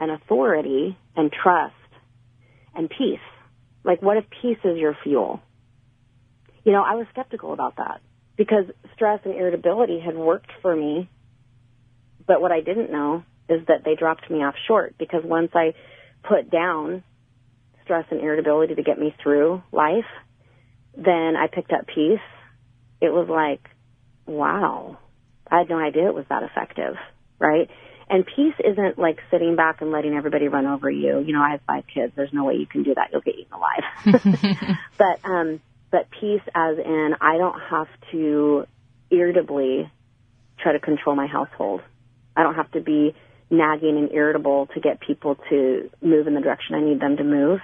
and 0.00 0.10
authority 0.10 0.96
and 1.16 1.32
trust 1.32 1.74
and 2.74 2.90
peace, 2.90 3.18
like 3.84 4.02
what 4.02 4.16
if 4.16 4.24
peace 4.42 4.58
is 4.64 4.78
your 4.78 4.96
fuel? 5.02 5.40
You 6.64 6.72
know, 6.72 6.82
I 6.82 6.94
was 6.94 7.06
skeptical 7.12 7.52
about 7.52 7.76
that 7.76 8.00
because 8.36 8.64
stress 8.94 9.20
and 9.24 9.34
irritability 9.34 10.00
had 10.04 10.16
worked 10.16 10.50
for 10.62 10.74
me 10.74 11.08
but 12.26 12.40
what 12.40 12.52
I 12.52 12.60
didn't 12.60 12.90
know 12.90 13.22
is 13.48 13.66
that 13.68 13.84
they 13.84 13.94
dropped 13.94 14.30
me 14.30 14.38
off 14.38 14.54
short 14.66 14.96
because 14.98 15.22
once 15.24 15.50
I 15.54 15.74
put 16.28 16.50
down 16.50 17.04
stress 17.84 18.04
and 18.10 18.20
irritability 18.20 18.74
to 18.74 18.82
get 18.82 18.98
me 18.98 19.14
through 19.22 19.62
life, 19.70 20.04
then 20.96 21.34
I 21.36 21.46
picked 21.52 21.72
up 21.72 21.86
peace. 21.86 22.18
It 23.00 23.12
was 23.12 23.28
like, 23.28 23.60
wow, 24.26 24.98
I 25.48 25.58
had 25.58 25.68
no 25.68 25.78
idea 25.78 26.08
it 26.08 26.14
was 26.14 26.24
that 26.28 26.42
effective, 26.42 26.96
right? 27.38 27.70
And 28.08 28.24
peace 28.24 28.54
isn't 28.64 28.98
like 28.98 29.18
sitting 29.30 29.56
back 29.56 29.80
and 29.80 29.90
letting 29.90 30.14
everybody 30.14 30.48
run 30.48 30.66
over 30.66 30.88
you. 30.88 31.20
You 31.20 31.32
know, 31.32 31.42
I 31.42 31.50
have 31.50 31.60
five 31.66 31.84
kids. 31.92 32.12
There's 32.14 32.32
no 32.32 32.44
way 32.44 32.54
you 32.54 32.66
can 32.66 32.84
do 32.84 32.94
that. 32.94 33.10
You'll 33.12 33.20
get 33.20 33.34
eaten 33.34 33.52
alive. 33.52 34.76
but, 34.98 35.28
um, 35.28 35.60
but 35.90 36.08
peace 36.20 36.42
as 36.54 36.78
in 36.78 37.14
I 37.20 37.36
don't 37.36 37.60
have 37.70 37.88
to 38.12 38.66
irritably 39.10 39.90
try 40.58 40.72
to 40.72 40.78
control 40.78 41.16
my 41.16 41.26
household. 41.26 41.82
I 42.36 42.42
don't 42.42 42.54
have 42.54 42.70
to 42.72 42.80
be 42.80 43.14
nagging 43.50 43.96
and 43.96 44.12
irritable 44.12 44.66
to 44.74 44.80
get 44.80 45.00
people 45.00 45.36
to 45.48 45.90
move 46.02 46.26
in 46.26 46.34
the 46.34 46.40
direction 46.40 46.74
I 46.74 46.80
need 46.80 47.00
them 47.00 47.16
to 47.16 47.24
move. 47.24 47.60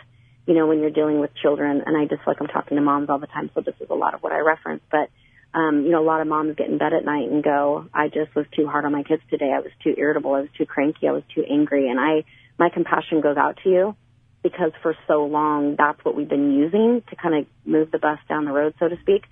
You 0.47 0.55
know, 0.55 0.67
when 0.67 0.81
you're 0.81 0.91
dealing 0.91 1.21
with 1.21 1.31
children, 1.41 1.83
and 1.85 1.97
I 1.97 2.05
just 2.07 2.27
like 2.27 2.39
I'm 2.41 2.49
talking 2.49 2.77
to 2.77 2.83
moms 2.83 3.09
all 3.11 3.19
the 3.19 3.29
time, 3.29 3.51
so 3.55 3.61
this 3.61 3.75
is 3.81 3.91
a 3.91 3.95
lot 3.95 4.15
of 4.15 4.23
what 4.23 4.33
I 4.33 4.41
reference. 4.41 4.83
But 4.91 5.09
um, 5.55 5.83
you 5.85 5.91
know, 5.91 6.03
a 6.03 6.07
lot 6.07 6.21
of 6.21 6.27
moms 6.27 6.57
get 6.57 6.69
in 6.69 6.79
bed 6.79 6.93
at 6.93 7.05
night 7.05 7.31
and 7.31 7.43
go, 7.43 7.87
"I 7.93 8.09
just 8.09 8.35
was 8.35 8.47
too 8.57 8.67
hard 8.67 8.85
on 8.85 8.93
my 8.93 9.03
kids 9.03 9.23
today. 9.31 9.53
I 9.53 9.61
was 9.61 9.73
too 9.83 9.95
irritable. 9.97 10.35
I 10.35 10.41
was 10.41 10.51
too 10.57 10.67
cranky. 10.67 11.09
I 11.09 11.13
was 11.13 11.25
too 11.35 11.45
angry." 11.49 11.89
And 11.91 12.01
I, 12.01 12.25
my 12.59 12.71
compassion 12.71 13.21
goes 13.21 13.37
out 13.37 13.59
to 13.65 13.69
you 13.69 13.97
because 14.43 14.73
for 14.83 14.97
so 15.07 15.25
long 15.25 15.77
that's 15.77 16.05
what 16.05 16.17
we've 16.17 16.29
been 16.29 16.53
using 16.53 17.03
to 17.09 17.17
kind 17.17 17.35
of 17.35 17.47
move 17.65 17.91
the 17.91 17.99
bus 17.99 18.19
down 18.29 18.45
the 18.45 18.53
road, 18.53 18.75
so 18.79 18.89
to 18.89 18.97
speak. 19.01 19.25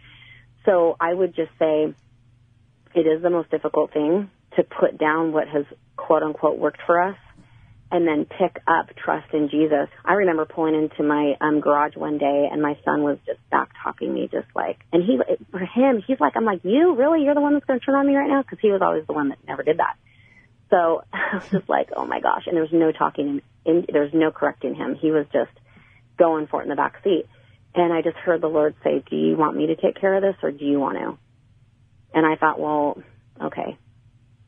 So 0.65 0.97
I 1.01 1.13
would 1.13 1.35
just 1.35 1.51
say 1.59 1.95
it 2.95 3.07
is 3.07 3.23
the 3.23 3.31
most 3.31 3.51
difficult 3.51 3.93
thing 3.93 4.31
to 4.57 4.63
put 4.63 4.99
down 4.99 5.33
what 5.33 5.49
has 5.49 5.65
quote 5.97 6.23
unquote 6.23 6.59
worked 6.59 6.81
for 6.87 7.01
us 7.01 7.17
and 7.91 8.07
then 8.07 8.25
pick 8.25 8.63
up 8.67 8.95
trust 8.97 9.33
in 9.35 9.49
Jesus. 9.49 9.89
I 10.05 10.15
remember 10.15 10.45
pulling 10.45 10.75
into 10.75 11.03
my 11.03 11.35
um 11.41 11.61
garage 11.61 11.97
one 11.97 12.19
day 12.19 12.49
and 12.51 12.63
my 12.63 12.79
son 12.85 13.03
was 13.03 13.19
just 13.27 13.39
back 13.51 13.71
talking 13.83 14.13
me 14.15 14.29
just 14.31 14.47
like 14.55 14.79
and 14.93 15.03
he 15.03 15.19
for 15.51 15.59
him 15.59 16.03
he's 16.07 16.21
like 16.21 16.35
I'm 16.37 16.45
like 16.45 16.61
you 16.65 16.95
really 16.95 17.25
you're 17.25 17.35
the 17.35 17.41
one 17.41 17.55
that's 17.55 17.67
going 17.67 17.81
to 17.81 17.85
turn 17.85 17.97
on 17.97 18.07
me 18.07 18.17
right 18.17 18.29
now 18.29 18.43
because 18.43 18.59
he 18.61 18.71
was 18.71 18.83
always 18.83 19.07
the 19.07 19.13
one 19.13 19.31
that 19.31 19.39
never 19.47 19.63
did 19.63 19.79
that. 19.79 19.97
So 20.71 21.03
I 21.13 21.37
was 21.37 21.49
just 21.51 21.69
like 21.69 21.91
oh 21.97 22.07
my 22.07 22.21
gosh 22.21 22.45
and 22.47 22.55
there 22.55 22.63
was 22.63 22.73
no 22.73 22.93
talking 22.93 23.43
and 23.67 23.87
there 23.93 24.03
was 24.03 24.15
no 24.15 24.31
correcting 24.31 24.75
him. 24.75 24.95
He 24.95 25.11
was 25.11 25.27
just 25.33 25.51
going 26.19 26.47
for 26.47 26.61
it 26.61 26.65
in 26.65 26.71
the 26.71 26.77
back 26.77 27.03
seat. 27.03 27.27
And 27.75 27.93
I 27.93 28.03
just 28.03 28.17
heard 28.17 28.41
the 28.41 28.49
Lord 28.49 28.75
say, 28.83 29.03
"Do 29.09 29.17
you 29.17 29.37
want 29.37 29.57
me 29.57 29.69
to 29.69 29.77
take 29.77 30.01
care 30.01 30.15
of 30.15 30.23
this 30.23 30.35
or 30.43 30.51
do 30.51 30.65
you 30.65 30.81
want 30.81 30.99
to?" 30.99 31.19
And 32.13 32.27
I 32.27 32.35
thought, 32.35 32.59
"Well, 32.59 33.01
okay. 33.41 33.79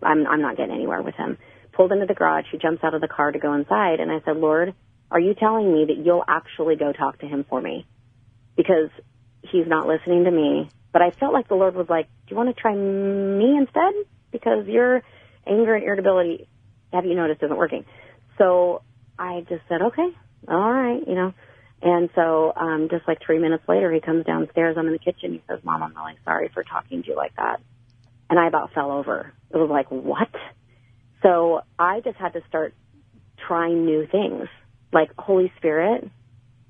I'm 0.03 0.27
I'm 0.27 0.43
not 0.43 0.57
getting 0.57 0.75
anywhere 0.75 1.03
with 1.03 1.15
him." 1.15 1.39
Pulled 1.73 1.93
into 1.93 2.07
the 2.07 2.15
garage. 2.15 2.47
He 2.51 2.59
jumps 2.59 2.85
out 2.85 2.95
of 2.95 3.01
the 3.01 3.09
car 3.09 3.33
to 3.33 3.39
go 3.39 3.55
inside. 3.55 4.01
And 4.01 4.11
I 4.11 4.21
said, 4.25 4.37
Lord, 4.37 4.75
are 5.11 5.21
you 5.21 5.35
telling 5.35 5.73
me 5.73 5.87
that 5.87 6.05
you'll 6.05 6.25
actually 6.27 6.77
go 6.77 6.93
talk 6.93 7.19
to 7.21 7.27
him 7.27 7.45
for 7.49 7.61
me? 7.61 7.87
Because 8.57 8.91
he's 9.43 9.67
not 9.67 9.87
listening 9.87 10.25
to 10.25 10.31
me. 10.31 10.71
But 10.93 11.03
I 11.03 11.11
felt 11.11 11.33
like 11.33 11.49
the 11.49 11.55
Lord 11.55 11.75
was 11.75 11.89
like, 11.89 12.07
do 12.07 12.35
you 12.35 12.37
want 12.37 12.55
to 12.55 12.61
try 12.61 12.75
me 12.75 13.57
instead? 13.57 13.95
Because 14.31 14.67
your 14.67 15.03
anger 15.47 15.75
and 15.75 15.85
irritability, 15.85 16.49
have 16.93 17.05
you 17.05 17.15
noticed, 17.15 17.43
isn't 17.43 17.57
working. 17.57 17.85
So 18.39 18.83
I 19.19 19.41
just 19.49 19.63
said, 19.69 19.83
okay, 19.83 20.09
all 20.49 20.73
right, 20.73 21.01
you 21.07 21.15
know. 21.15 21.35
And 21.83 22.11
so, 22.15 22.53
um, 22.55 22.89
just 22.91 23.09
like 23.09 23.19
three 23.25 23.39
minutes 23.39 23.65
later, 23.69 23.91
he 23.91 24.01
comes 24.01 24.25
downstairs. 24.25 24.77
I'm 24.79 24.87
in 24.87 24.93
the 24.93 24.99
kitchen. 24.99 25.33
He 25.33 25.43
says, 25.49 25.59
Mom, 25.65 25.83
I'm 25.83 25.95
really 25.97 26.17
sorry 26.25 26.49
for 26.55 26.63
talking 26.63 27.03
to 27.03 27.09
you 27.09 27.17
like 27.17 27.35
that. 27.37 27.61
And 28.31 28.39
I 28.39 28.47
about 28.47 28.73
fell 28.73 28.93
over. 28.93 29.33
It 29.51 29.57
was 29.57 29.69
like, 29.69 29.91
what? 29.91 30.29
So 31.23 31.63
I 31.79 32.01
just 32.01 32.17
had 32.17 32.33
to 32.33 32.43
start 32.49 32.75
trying 33.47 33.85
new 33.85 34.07
things. 34.07 34.49
Like, 34.93 35.11
Holy 35.17 35.53
Spirit, 35.57 36.09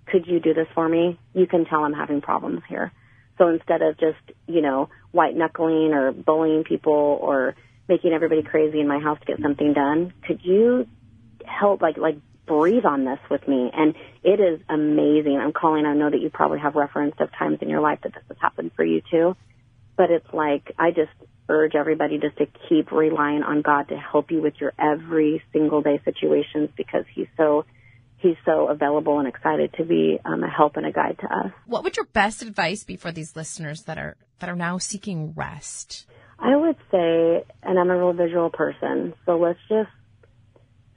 could 0.07 0.27
you 0.27 0.41
do 0.41 0.55
this 0.55 0.69
for 0.75 0.89
me? 0.89 1.19
You 1.35 1.47
can 1.47 1.65
tell 1.65 1.85
I'm 1.85 1.93
having 1.93 2.21
problems 2.21 2.63
here. 2.69 2.93
So 3.39 3.49
instead 3.49 3.83
of 3.83 3.99
just, 3.99 4.21
you 4.47 4.61
know, 4.61 4.89
white 5.11 5.35
knuckling 5.35 5.93
or 5.95 6.13
bullying 6.13 6.65
people 6.65 7.19
or 7.21 7.55
making 7.89 8.13
everybody 8.13 8.43
crazy 8.43 8.81
in 8.81 8.87
my 8.87 8.99
house 8.99 9.19
to 9.21 9.27
get 9.27 9.41
something 9.41 9.73
done, 9.73 10.13
could 10.27 10.45
you 10.45 10.87
help, 11.45 11.81
like, 11.81 11.97
like, 11.97 12.19
breathe 12.47 12.85
on 12.85 13.05
this 13.05 13.19
with 13.31 13.47
me? 13.49 13.71
And 13.73 13.95
it 14.23 14.41
is 14.41 14.61
amazing. 14.69 15.39
I'm 15.41 15.53
calling, 15.53 15.87
I 15.87 15.95
know 15.95 16.11
that 16.11 16.21
you 16.21 16.31
probably 16.31 16.61
have 16.61 16.75
reference 16.75 17.15
of 17.19 17.31
times 17.33 17.59
in 17.63 17.69
your 17.69 17.81
life 17.81 18.01
that 18.03 18.13
this 18.15 18.23
has 18.29 18.37
happened 18.41 18.73
for 18.77 18.85
you 18.85 19.01
too. 19.11 19.37
But 19.97 20.11
it's 20.11 20.33
like, 20.33 20.73
I 20.79 20.91
just, 20.91 21.13
urge 21.53 21.75
everybody 21.75 22.19
just 22.19 22.37
to 22.39 22.47
keep 22.69 22.91
relying 22.91 23.43
on 23.43 23.63
God 23.63 23.89
to 23.89 23.97
help 23.97 24.31
you 24.31 24.41
with 24.41 24.55
your 24.59 24.73
every 24.79 25.43
single 25.53 25.83
day 25.83 26.01
situations 26.05 26.71
because 26.77 27.05
He's 27.15 27.29
so 27.37 27.65
He's 28.17 28.37
so 28.45 28.69
available 28.69 29.19
and 29.19 29.27
excited 29.27 29.75
to 29.79 29.85
be 29.85 30.19
um, 30.25 30.45
a 30.45 30.49
help 30.49 30.77
and 30.77 30.87
a 30.87 30.93
guide 30.93 31.19
to 31.21 31.27
us. 31.27 31.53
What 31.67 31.83
would 31.83 31.97
your 31.97 32.07
best 32.07 32.41
advice 32.41 32.85
be 32.85 32.95
for 32.95 33.11
these 33.11 33.35
listeners 33.35 33.83
that 33.83 33.99
are 33.99 34.17
that 34.39 34.49
are 34.49 34.57
now 34.57 34.79
seeking 34.79 35.35
rest? 35.35 36.07
I 36.39 36.57
would 36.57 36.77
say, 36.91 37.45
and 37.63 37.79
I'm 37.79 37.91
a 37.91 37.97
real 37.97 38.13
visual 38.13 38.51
person, 38.51 39.15
so 39.27 39.39
let's 39.39 39.59
just 39.69 39.91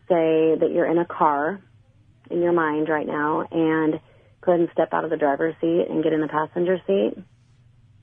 say 0.07 0.55
that 0.59 0.69
you're 0.71 0.89
in 0.89 0.97
a 0.97 1.05
car 1.05 1.59
in 2.29 2.41
your 2.41 2.53
mind 2.53 2.89
right 2.89 3.05
now 3.05 3.47
and 3.51 3.99
go 4.41 4.51
ahead 4.51 4.61
and 4.61 4.69
step 4.71 4.89
out 4.93 5.03
of 5.03 5.09
the 5.09 5.17
driver's 5.17 5.55
seat 5.61 5.85
and 5.89 6.03
get 6.03 6.13
in 6.13 6.21
the 6.21 6.27
passenger 6.27 6.79
seat 6.87 7.13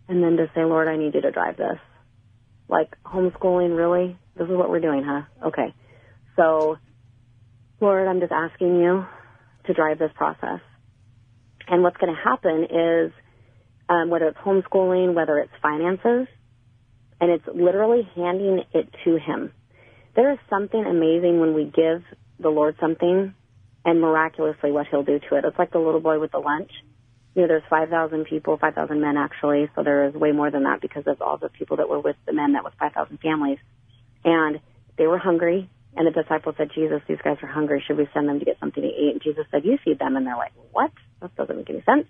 and 0.09 0.23
then 0.23 0.37
just 0.37 0.55
say, 0.55 0.65
Lord, 0.65 0.89
I 0.89 0.97
need 0.97 1.15
you 1.15 1.21
to 1.23 1.31
drive 1.31 1.57
this 1.57 1.79
like 2.73 2.97
homeschooling, 3.05 3.77
really? 3.77 4.19
This 4.35 4.49
is 4.49 4.57
what 4.57 4.71
we're 4.71 4.81
doing, 4.81 5.05
huh? 5.07 5.49
Okay. 5.49 5.75
So, 6.37 6.79
Lord, 7.81 8.09
I'm 8.09 8.19
just 8.19 8.33
asking 8.33 8.81
you 8.81 9.05
to 9.67 9.75
drive 9.75 9.99
this 9.99 10.11
process. 10.17 10.61
And 11.69 11.83
what's 11.83 11.99
going 11.99 12.13
to 12.13 12.21
happen 12.21 12.65
is, 12.65 13.13
um, 13.89 14.09
whether 14.09 14.29
it's 14.29 14.39
homeschooling, 14.39 15.15
whether 15.15 15.39
it's 15.39 15.53
finances, 15.61 16.27
and 17.21 17.31
it's 17.31 17.45
literally 17.55 18.09
handing 18.17 18.63
it 18.73 18.89
to 19.05 19.19
Him. 19.19 19.53
There 20.17 20.33
is 20.33 20.39
something 20.49 20.83
amazing 20.83 21.41
when 21.41 21.55
we 21.55 21.65
give 21.65 22.03
the 22.41 22.49
Lord 22.49 22.77
something 22.81 23.35
and 23.85 24.01
miraculously 24.01 24.73
what 24.73 24.87
He'll 24.91 25.05
do 25.05 25.21
to 25.29 25.37
it. 25.37 25.45
It's 25.45 25.59
like 25.59 25.73
the 25.73 25.79
little 25.79 26.01
boy 26.01 26.19
with 26.19 26.33
the 26.33 26.39
lunch 26.39 26.71
you 27.35 27.43
know, 27.43 27.49
there's 27.49 27.63
5,000 27.71 28.25
people, 28.25 28.59
5,000 28.59 29.01
men 29.01 29.17
actually, 29.17 29.71
so 29.75 29.83
there 29.83 30.07
is 30.09 30.15
way 30.15 30.33
more 30.33 30.51
than 30.51 30.65
that 30.65 30.81
because 30.81 31.05
of 31.07 31.23
all 31.23 31.39
the 31.39 31.49
people 31.49 31.79
that 31.79 31.89
were 31.89 32.01
with 32.01 32.17
the 32.27 32.33
men 32.33 32.53
that 32.53 32.65
was 32.65 32.73
5,000 32.79 33.19
families. 33.21 33.59
And 34.25 34.61
they 34.99 35.07
were 35.07 35.19
hungry, 35.19 35.71
and 35.97 36.07
the 36.07 36.11
disciples 36.11 36.57
said, 36.59 36.71
Jesus, 36.75 37.01
these 37.09 37.19
guys 37.25 37.39
are 37.43 37.49
hungry. 37.49 37.83
Should 37.87 37.97
we 37.97 38.09
send 38.13 38.29
them 38.29 38.39
to 38.39 38.45
get 38.45 38.59
something 38.61 38.83
to 38.83 38.89
eat? 38.89 39.13
And 39.13 39.23
Jesus 39.23 39.47
said, 39.51 39.65
you 39.65 39.79
feed 39.85 39.99
them. 39.99 40.17
And 40.17 40.27
they're 40.27 40.37
like, 40.37 40.53
what? 40.73 40.91
That 41.21 41.35
doesn't 41.37 41.57
make 41.57 41.71
any 41.71 41.83
sense. 41.83 42.07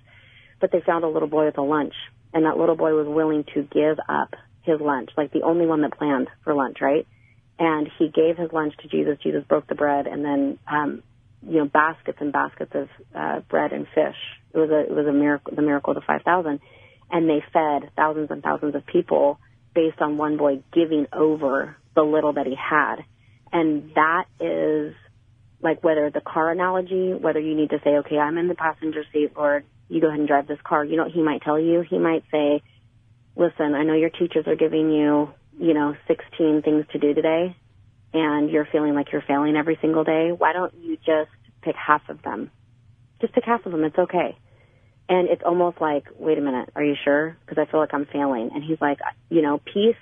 But 0.61 0.73
they 0.73 0.81
found 0.81 1.05
a 1.05 1.09
little 1.09 1.29
boy 1.29 1.47
with 1.47 1.59
a 1.59 1.63
lunch, 1.63 1.95
and 2.35 2.45
that 2.45 2.57
little 2.57 2.77
boy 2.77 2.93
was 2.95 3.07
willing 3.07 3.45
to 3.55 3.63
give 3.63 3.99
up 4.09 4.35
his 4.63 4.81
lunch, 4.81 5.11
like 5.17 5.33
the 5.33 5.43
only 5.43 5.67
one 5.67 5.83
that 5.83 5.97
planned 5.99 6.29
for 6.45 6.55
lunch, 6.55 6.79
right? 6.81 7.07
And 7.59 7.89
he 7.99 8.09
gave 8.09 8.37
his 8.37 8.53
lunch 8.53 8.75
to 8.83 8.89
Jesus. 8.89 9.19
Jesus 9.23 9.45
broke 9.49 9.67
the 9.67 9.75
bread, 9.75 10.07
and 10.07 10.25
then 10.25 10.59
um, 10.71 11.03
you 11.47 11.59
know, 11.59 11.67
baskets 11.67 12.19
and 12.21 12.33
baskets 12.33 12.73
of 12.75 12.89
uh, 13.15 13.41
bread 13.49 13.73
and 13.73 13.87
fish. 13.95 14.17
It 14.53 14.59
was 14.59 14.71
a 14.71 14.81
it 14.81 14.95
was 14.95 15.07
a 15.07 15.13
miracle, 15.13 15.55
the 15.55 15.63
miracle 15.63 15.93
of 15.93 15.97
the 15.97 16.07
five 16.07 16.23
thousand, 16.23 16.61
and 17.11 17.29
they 17.29 17.43
fed 17.53 17.91
thousands 17.97 18.31
and 18.31 18.43
thousands 18.43 18.75
of 18.75 18.87
people 18.87 19.39
based 19.75 20.01
on 20.01 20.17
one 20.17 20.37
boy 20.37 20.63
giving 20.73 21.07
over 21.13 21.77
the 21.95 22.03
little 22.03 22.35
that 22.35 22.47
he 22.47 22.55
had, 22.55 22.97
and 23.53 23.93
that 23.95 24.25
is 24.41 24.95
like 25.63 25.83
whether 25.83 26.11
the 26.11 26.21
car 26.21 26.51
analogy, 26.51 27.15
whether 27.15 27.41
you 27.41 27.55
need 27.55 27.71
to 27.71 27.79
say, 27.85 27.91
okay, 27.99 28.19
I'm 28.19 28.37
in 28.37 28.49
the 28.49 28.55
passenger 28.55 29.05
seat, 29.13 29.33
Lord, 29.37 29.65
you 29.89 30.01
go 30.01 30.09
ahead 30.09 30.19
and 30.19 30.29
drive 30.29 30.49
this 30.49 30.59
car. 30.65 30.85
You 30.85 30.97
know 30.97 31.05
what 31.05 31.13
he 31.13 31.23
might 31.23 31.43
tell 31.43 31.59
you? 31.59 31.85
He 31.89 31.99
might 31.99 32.25
say, 32.33 32.63
listen, 33.37 33.75
I 33.75 33.85
know 33.85 33.95
your 33.95 34.11
teachers 34.11 34.47
are 34.49 34.57
giving 34.57 34.91
you, 34.91 35.31
you 35.59 35.73
know, 35.73 35.95
16 36.09 36.63
things 36.63 36.85
to 36.93 36.99
do 36.99 37.15
today 37.15 37.55
and 38.13 38.51
you're 38.51 38.69
feeling 38.71 38.95
like 38.95 39.13
you're 39.13 39.25
failing 39.27 39.57
every 39.57 39.79
single 39.81 40.05
day, 40.05 40.31
why 40.33 40.53
don't 40.53 40.75
you 40.75 40.97
just 40.97 41.31
pick 41.63 41.75
half 41.77 42.03
of 42.09 42.23
them? 42.23 42.51
Just 43.21 43.33
pick 43.33 43.45
half 43.45 43.65
of 43.65 43.73
them. 43.73 43.85
It's 43.85 43.99
okay. 43.99 44.37
And 45.09 45.29
it's 45.29 45.43
almost 45.45 45.81
like, 45.81 46.05
wait 46.19 46.39
a 46.39 46.41
minute, 46.41 46.71
are 46.77 46.85
you 46.85 46.95
sure? 47.05 47.37
Because 47.45 47.59
I 47.59 47.71
feel 47.71 47.81
like 47.81 47.95
I'm 47.95 48.07
failing. 48.07 48.51
And 48.55 48.63
he's 48.63 48.81
like, 48.81 48.99
you 49.31 49.43
know, 49.43 49.59
peace, 49.59 49.97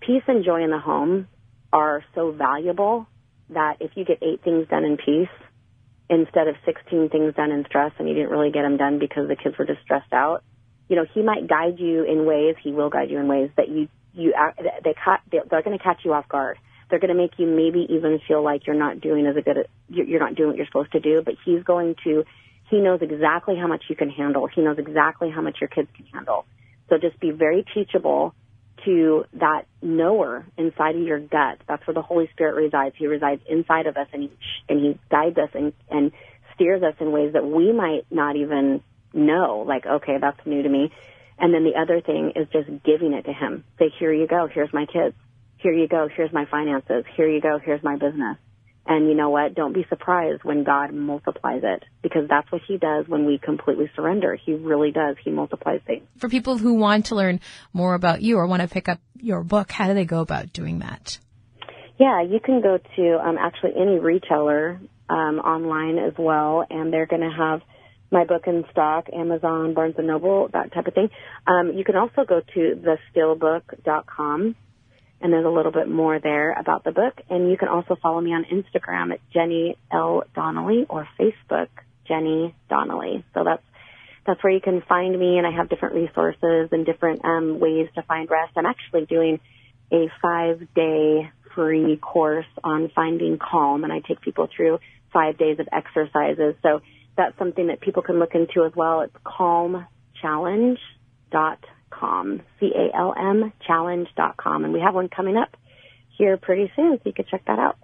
peace 0.00 0.22
and 0.26 0.44
joy 0.44 0.62
in 0.62 0.70
the 0.70 0.78
home 0.78 1.28
are 1.72 2.04
so 2.14 2.32
valuable 2.32 3.06
that 3.50 3.76
if 3.80 3.92
you 3.94 4.04
get 4.04 4.18
eight 4.22 4.42
things 4.42 4.68
done 4.68 4.84
in 4.84 4.96
peace 4.96 5.28
instead 6.10 6.48
of 6.48 6.56
16 6.66 7.08
things 7.08 7.34
done 7.34 7.50
in 7.50 7.64
stress 7.66 7.92
and 7.98 8.08
you 8.08 8.14
didn't 8.14 8.30
really 8.30 8.50
get 8.50 8.62
them 8.62 8.76
done 8.76 8.98
because 8.98 9.28
the 9.28 9.36
kids 9.36 9.56
were 9.58 9.64
just 9.64 9.80
stressed 9.82 10.12
out, 10.12 10.42
you 10.88 10.96
know, 10.96 11.06
he 11.14 11.22
might 11.22 11.48
guide 11.48 11.78
you 11.78 12.04
in 12.04 12.26
ways, 12.26 12.56
he 12.62 12.72
will 12.72 12.90
guide 12.90 13.10
you 13.10 13.18
in 13.18 13.28
ways 13.28 13.50
that 13.56 13.68
you, 13.68 13.88
you, 14.12 14.34
uh, 14.34 14.52
they, 14.84 14.94
they, 15.30 15.38
they're 15.48 15.62
going 15.62 15.76
to 15.76 15.82
catch 15.82 16.00
you 16.04 16.12
off 16.12 16.28
guard 16.28 16.58
they're 16.92 17.00
going 17.00 17.08
to 17.08 17.14
make 17.14 17.38
you 17.38 17.46
maybe 17.46 17.86
even 17.88 18.20
feel 18.28 18.44
like 18.44 18.66
you're 18.66 18.76
not 18.76 19.00
doing 19.00 19.26
as 19.26 19.34
a 19.34 19.40
good, 19.40 19.66
you're 19.88 20.20
not 20.20 20.34
doing 20.34 20.50
what 20.50 20.58
you're 20.58 20.66
supposed 20.66 20.92
to 20.92 21.00
do, 21.00 21.22
but 21.24 21.36
he's 21.42 21.62
going 21.62 21.94
to, 22.04 22.22
he 22.68 22.80
knows 22.80 23.00
exactly 23.00 23.56
how 23.58 23.66
much 23.66 23.84
you 23.88 23.96
can 23.96 24.10
handle. 24.10 24.46
He 24.46 24.60
knows 24.60 24.76
exactly 24.76 25.30
how 25.30 25.40
much 25.40 25.56
your 25.58 25.68
kids 25.68 25.88
can 25.96 26.04
handle. 26.12 26.44
So 26.90 26.98
just 26.98 27.18
be 27.18 27.30
very 27.30 27.64
teachable 27.74 28.34
to 28.84 29.24
that 29.32 29.62
knower 29.80 30.44
inside 30.58 30.96
of 30.96 31.02
your 31.02 31.18
gut. 31.18 31.60
That's 31.66 31.86
where 31.86 31.94
the 31.94 32.02
Holy 32.02 32.28
Spirit 32.34 32.56
resides. 32.56 32.94
He 32.98 33.06
resides 33.06 33.40
inside 33.48 33.86
of 33.86 33.96
us 33.96 34.08
and 34.12 34.24
he, 34.24 34.32
and 34.68 34.78
he 34.78 34.98
guides 35.10 35.38
us 35.38 35.48
and, 35.54 35.72
and 35.88 36.12
steers 36.54 36.82
us 36.82 36.94
in 37.00 37.10
ways 37.10 37.32
that 37.32 37.46
we 37.46 37.72
might 37.72 38.04
not 38.10 38.36
even 38.36 38.82
know. 39.14 39.64
Like, 39.66 39.86
okay, 39.86 40.18
that's 40.20 40.44
new 40.44 40.62
to 40.62 40.68
me. 40.68 40.92
And 41.38 41.54
then 41.54 41.64
the 41.64 41.80
other 41.80 42.02
thing 42.02 42.34
is 42.36 42.48
just 42.52 42.68
giving 42.84 43.14
it 43.14 43.22
to 43.22 43.32
him. 43.32 43.64
Say, 43.78 43.90
here 43.98 44.12
you 44.12 44.26
go. 44.26 44.46
Here's 44.46 44.74
my 44.74 44.84
kids 44.84 45.14
here 45.62 45.72
you 45.72 45.88
go, 45.88 46.08
here's 46.14 46.32
my 46.32 46.46
finances, 46.46 47.04
here 47.16 47.28
you 47.28 47.40
go, 47.40 47.58
here's 47.64 47.82
my 47.82 47.96
business. 47.96 48.36
And 48.84 49.08
you 49.08 49.14
know 49.14 49.30
what? 49.30 49.54
Don't 49.54 49.72
be 49.72 49.86
surprised 49.88 50.42
when 50.42 50.64
God 50.64 50.92
multiplies 50.92 51.62
it 51.62 51.84
because 52.02 52.28
that's 52.28 52.50
what 52.50 52.62
he 52.66 52.78
does 52.78 53.06
when 53.06 53.26
we 53.26 53.38
completely 53.38 53.88
surrender. 53.94 54.34
He 54.34 54.54
really 54.54 54.90
does. 54.90 55.14
He 55.22 55.30
multiplies 55.30 55.80
things. 55.86 56.02
For 56.18 56.28
people 56.28 56.58
who 56.58 56.74
want 56.74 57.06
to 57.06 57.14
learn 57.14 57.38
more 57.72 57.94
about 57.94 58.22
you 58.22 58.38
or 58.38 58.46
want 58.48 58.62
to 58.62 58.68
pick 58.68 58.88
up 58.88 58.98
your 59.20 59.44
book, 59.44 59.70
how 59.70 59.86
do 59.86 59.94
they 59.94 60.04
go 60.04 60.20
about 60.20 60.52
doing 60.52 60.80
that? 60.80 61.16
Yeah, 61.98 62.22
you 62.22 62.40
can 62.40 62.60
go 62.60 62.78
to 62.96 63.18
um, 63.24 63.38
actually 63.38 63.74
any 63.80 64.00
retailer 64.00 64.80
um, 65.08 65.38
online 65.38 65.98
as 65.98 66.14
well, 66.18 66.64
and 66.68 66.92
they're 66.92 67.06
going 67.06 67.22
to 67.22 67.30
have 67.30 67.60
my 68.10 68.24
book 68.24 68.42
in 68.46 68.64
stock, 68.70 69.06
Amazon, 69.12 69.74
Barnes 69.74 69.94
and 69.96 70.06
Noble, 70.06 70.48
that 70.52 70.72
type 70.72 70.86
of 70.86 70.94
thing. 70.94 71.08
Um, 71.46 71.72
you 71.74 71.84
can 71.84 71.96
also 71.96 72.24
go 72.26 72.40
to 72.54 72.96
thestillbook.com, 73.14 74.56
and 75.22 75.32
there's 75.32 75.46
a 75.46 75.50
little 75.50 75.72
bit 75.72 75.88
more 75.88 76.18
there 76.18 76.52
about 76.52 76.84
the 76.84 76.90
book. 76.90 77.20
And 77.30 77.50
you 77.50 77.56
can 77.56 77.68
also 77.68 77.96
follow 78.02 78.20
me 78.20 78.32
on 78.32 78.44
Instagram 78.44 79.12
at 79.12 79.20
Jenny 79.32 79.76
L 79.92 80.24
Donnelly 80.34 80.86
or 80.88 81.08
Facebook 81.18 81.68
Jenny 82.06 82.54
Donnelly. 82.68 83.24
So 83.34 83.44
that's 83.44 83.62
that's 84.26 84.42
where 84.44 84.52
you 84.52 84.60
can 84.60 84.82
find 84.88 85.18
me, 85.18 85.38
and 85.38 85.46
I 85.46 85.50
have 85.50 85.68
different 85.68 85.96
resources 85.96 86.68
and 86.70 86.86
different 86.86 87.24
um, 87.24 87.58
ways 87.58 87.88
to 87.96 88.02
find 88.02 88.30
rest. 88.30 88.52
I'm 88.56 88.66
actually 88.66 89.06
doing 89.06 89.40
a 89.92 90.08
five 90.20 90.60
day 90.74 91.30
free 91.54 91.96
course 91.96 92.46
on 92.62 92.90
finding 92.94 93.38
calm, 93.38 93.84
and 93.84 93.92
I 93.92 94.00
take 94.00 94.20
people 94.20 94.48
through 94.54 94.78
five 95.12 95.38
days 95.38 95.58
of 95.58 95.68
exercises. 95.72 96.54
So 96.62 96.82
that's 97.16 97.36
something 97.38 97.66
that 97.66 97.80
people 97.80 98.02
can 98.02 98.18
look 98.18 98.34
into 98.34 98.64
as 98.64 98.72
well. 98.76 99.02
It's 99.02 99.16
calmchallenge.com, 99.24 100.76
C-A-L-M 102.00 103.52
challenge.com. 103.66 104.64
And 104.64 104.72
we 104.72 104.80
have 104.80 104.94
one 104.94 105.08
coming 105.08 105.36
up 105.36 105.56
here 106.16 106.36
pretty 106.36 106.70
soon, 106.76 106.96
so 106.96 107.02
you 107.04 107.12
can 107.12 107.24
check 107.30 107.44
that 107.46 107.58
out. 107.58 107.76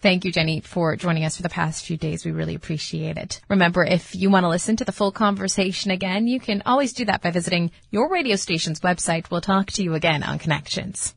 Thank 0.00 0.24
you, 0.24 0.32
Jenny, 0.32 0.60
for 0.60 0.96
joining 0.96 1.24
us 1.24 1.36
for 1.36 1.42
the 1.42 1.48
past 1.48 1.84
few 1.84 1.96
days. 1.96 2.24
We 2.24 2.32
really 2.32 2.56
appreciate 2.56 3.16
it. 3.16 3.40
Remember, 3.48 3.84
if 3.84 4.16
you 4.16 4.30
want 4.30 4.42
to 4.42 4.48
listen 4.48 4.74
to 4.76 4.84
the 4.84 4.90
full 4.90 5.12
conversation 5.12 5.92
again, 5.92 6.26
you 6.26 6.40
can 6.40 6.62
always 6.66 6.92
do 6.92 7.04
that 7.04 7.22
by 7.22 7.30
visiting 7.30 7.70
your 7.92 8.10
radio 8.10 8.34
station's 8.34 8.80
website. 8.80 9.30
We'll 9.30 9.40
talk 9.40 9.68
to 9.72 9.82
you 9.82 9.94
again 9.94 10.24
on 10.24 10.40
Connections. 10.40 11.14